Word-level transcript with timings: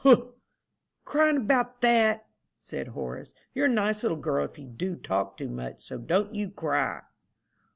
"Poh! 0.03 0.33
crying 1.05 1.37
about 1.37 1.81
that?" 1.81 2.25
said 2.57 2.87
Horace; 2.87 3.35
"you're 3.53 3.67
a 3.67 3.69
nice 3.69 4.01
little 4.01 4.17
girl 4.17 4.43
if 4.45 4.57
you 4.57 4.65
do 4.65 4.95
talk 4.95 5.37
too 5.37 5.47
much, 5.51 5.79
so 5.85 5.99
don't 5.99 6.33
you 6.33 6.49
cry." 6.49 7.01